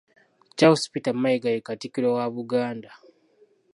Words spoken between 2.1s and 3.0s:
wa Buganda.